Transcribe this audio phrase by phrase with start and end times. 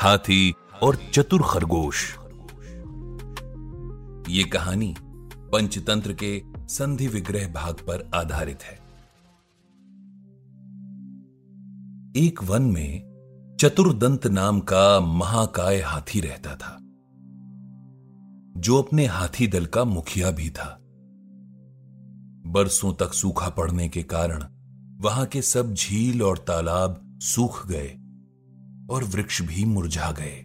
[0.00, 2.04] हाथी और चतुर खरगोश।
[4.28, 4.94] ये कहानी
[5.52, 8.78] पंचतंत्र के संधि विग्रह भाग पर आधारित है।
[12.16, 16.76] एक वन में चतुर्दंत नाम का महाकाय हाथी रहता था,
[18.56, 20.76] जो अपने हाथी दल का मुखिया भी था।
[22.46, 24.44] बरसों तक सूखा पड़ने के कारण
[25.00, 27.99] वहाँ के सब झील और तालाब सूख गए।
[28.90, 30.36] और वृक्ष भी मुरझा गए।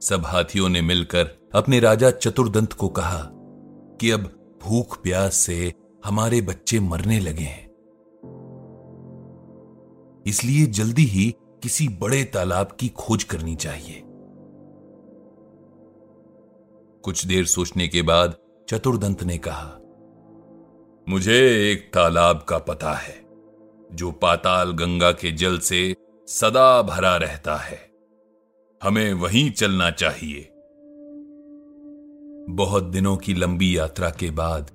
[0.00, 3.22] सब हाथियों ने मिलकर अपने राजा चतुर्दंत को कहा
[4.00, 4.20] कि अब
[4.62, 5.72] भूख प्यास से
[6.04, 7.64] हमारे बच्चे मरने लगे हैं।
[10.26, 14.02] इसलिए जल्दी ही किसी बड़े तालाब की खोज करनी चाहिए।
[17.04, 18.36] कुछ देर सोचने के बाद
[18.68, 19.78] चतुर्दंत ने कहा,
[21.08, 21.36] मुझे
[21.72, 23.25] एक तालाब का पता है।
[23.92, 25.94] जो पाताल गंगा के जल से
[26.28, 27.90] सदा भरा रहता है।
[28.82, 30.52] हमें वहीं चलना चाहिए।
[32.54, 34.70] बहुत दिनों की लंबी यात्रा के बाद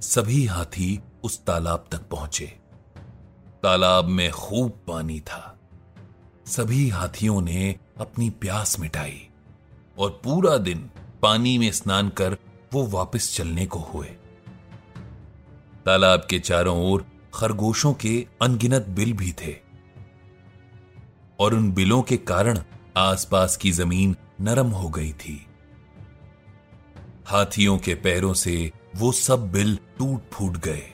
[0.00, 2.46] सभी हाथी उस तालाब तक पहुँचे।
[3.62, 5.58] तालाब में खूब पानी था।
[6.46, 9.28] सभी हाथियों ने अपनी प्यास मिटाई
[9.98, 10.90] और पूरा दिन
[11.22, 12.36] पानी में स्नान कर
[12.72, 14.06] वो वापस चलने को हुए।
[15.86, 17.06] तालाब के चारों ओर
[17.36, 19.56] खरगोशों के अनगिनत बिल भी थे।
[21.40, 22.58] और उन बिलों के कारण
[22.96, 25.46] आसपास की ज़मीन नरम हो गई थी।
[27.26, 30.92] हाथियों के पैरों से वो सब बिल टूट फूट गए।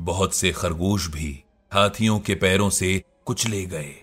[0.00, 3.94] बहुत से खरगोश भी हाथियों के पैरों से कुचले गए।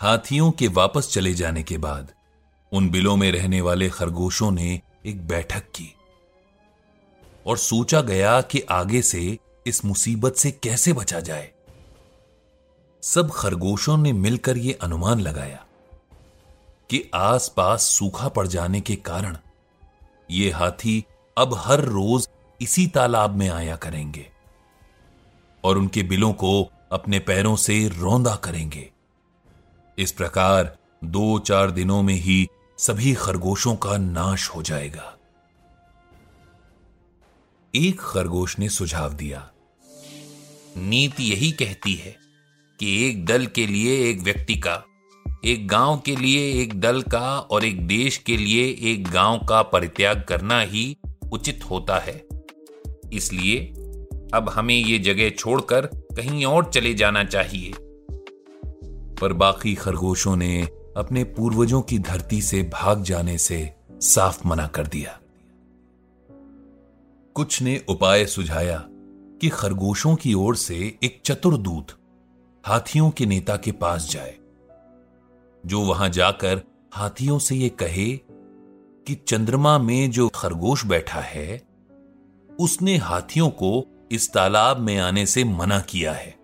[0.00, 2.12] हाथियों के वापस चले जाने के बाद
[2.72, 5.92] उन बिलों में रहने वाले खरगोशों ने एक बैठक की।
[7.46, 11.52] और सोचा गया कि आगे से इस मुसीबत से कैसे बचा जाए।
[13.02, 15.66] सब खरगोशों ने मिलकर यह अनुमान लगाया
[16.90, 19.38] कि आसपास सूखा पड़ जाने के कारण
[20.30, 21.04] ये हाथी
[21.38, 22.28] अब हर रोज
[22.60, 24.30] इसी तालाब में आया करेंगे
[25.64, 28.90] और उनके बिलों को अपने पैरों से रौंदा करेंगे।
[29.98, 32.46] इस प्रकार दो चार दिनों में ही
[32.78, 35.15] सभी खरगोशों का नाश हो जाएगा।
[37.76, 39.50] एक खरगोश ने सुझाव दिया।
[40.76, 42.16] नीति यही कहती है
[42.80, 44.84] कि एक दल के लिए एक व्यक्ति का,
[45.44, 49.62] एक गाँव के लिए एक दल का और एक देश के लिए एक गाँव का
[49.62, 50.96] परित्याग करना ही
[51.32, 52.26] उचित होता है।
[53.12, 53.58] इसलिए
[54.34, 57.72] अब हमें ये जगह छोड़कर कहीं और चले जाना चाहिए।
[59.20, 64.86] पर बाकी खरगोशों ने अपने पूर्वजों की धरती से भाग जाने से साफ़ मना कर
[64.86, 65.20] दिया।
[67.36, 68.84] कुछ ने उपाय सुझाया
[69.40, 71.86] कि खरगोशों की ओर से एक चतुर दूत
[72.66, 74.34] हाथियों के नेता के पास जाए।
[75.66, 76.62] जो वहाँ जाकर
[76.94, 78.16] हाथियों से यह कहे
[79.06, 81.62] कि, चंद्रमा में जो खरगोश बैठा है,
[82.60, 86.36] उसने हाथियों को इस तालाब में आने से मना किया है।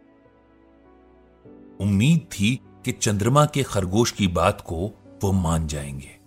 [1.80, 4.90] उम्मीद थी कि चंद्रमा के खरगोश की बात को
[5.22, 6.18] वो मान जाएँगे।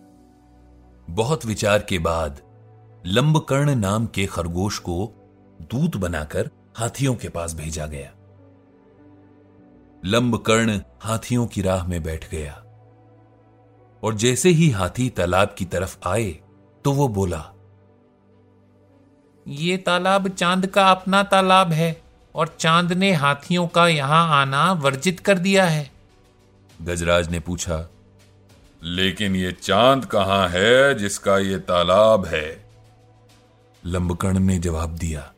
[1.10, 2.45] बहुत विचार के बाद
[3.08, 5.14] लंबकर्ण नाम के खरगोश को
[5.62, 8.12] दूत बनाकर हाथियों के पास भेजा गया।
[10.06, 12.64] लंबकर्ण हाथियों की राह में बैठ गया।
[14.04, 16.40] और जैसे ही हाथी तालाब की तरफ़ आए
[16.86, 17.54] तो वो बोला
[19.48, 22.02] ये तालाब चाँद का अपना तालाब है
[22.36, 25.92] और चाँद ने हाथियों का यहाँ आना वर्जित कर दिया है।
[26.82, 27.90] गजराज ने पूछा
[28.84, 32.65] लेकिन ये चाँद कहाँ है जिसका ये तालाब है?
[33.86, 35.32] लंबकर्ण ने जवाब दिया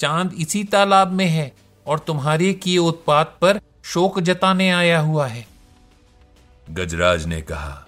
[0.00, 1.52] चाँद इसी तालाब में है
[1.86, 5.46] और तुम्हारे किए उत्पात पर शोक जताने आया हुआ है।
[6.70, 7.86] गजराज ने कहा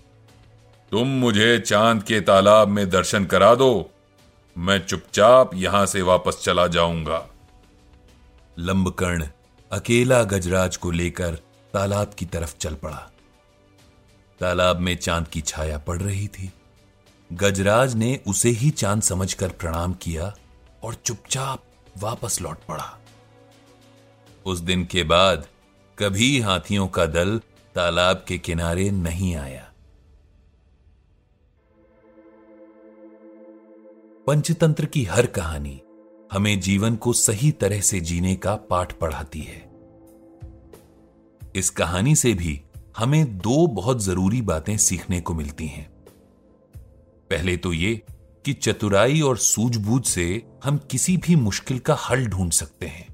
[0.93, 3.91] तुम मुझे चाँद के तालाब में दर्शन करा दो
[4.57, 7.27] मैं चुपचाप यहाँ से वापस चला जाऊँगा।
[8.59, 9.27] लंबकर्ण
[9.73, 11.35] अकेला गजराज को लेकर
[11.75, 13.11] तालाब की तरफ़ चल पड़ा।
[14.41, 16.53] तालाब में चाँद की छाया पड़ रही थी।
[17.35, 20.35] गजराज ने उसे ही चाँद समझकर प्रणाम किया
[20.83, 21.65] और चुपचाप
[21.99, 23.01] वापस लौट पड़ा।
[24.47, 25.47] उस दिन के बाद
[25.99, 27.41] कभी हाथियों का दल
[27.75, 29.73] तालाब के किनारे नहीं आया।
[34.27, 35.83] पंचतंत्र की हर कहानी
[36.33, 39.73] हमें जीवन को सही तरह से जीने का पाठ पढ़ाती है।
[41.57, 42.63] इस कहानी से भी
[42.97, 45.94] हमें दो बहुत ज़रूरी बातें सीखने को मिलती हैं।
[47.31, 48.03] पहले तो ये
[48.45, 53.09] कि चतुराई और सूझबूझ से हम किसी भी मुश्किल का हल ढूंढ सकते हैं।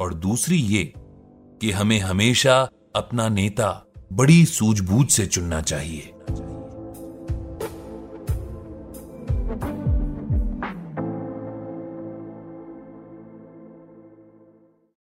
[0.00, 0.92] और दूसरी ये
[1.60, 6.12] कि हमें हमेशा अपना नेता बड़ी सूझबूझ से चुनना चाहिए।